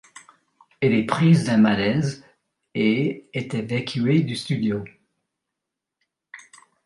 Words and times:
Elle 0.79 0.95
est 0.95 1.05
prise 1.05 1.43
d'un 1.43 1.57
malaise 1.57 2.25
et 2.73 3.27
est 3.33 3.53
évacuée 3.53 4.23
du 4.23 4.35
studio. 4.35 4.83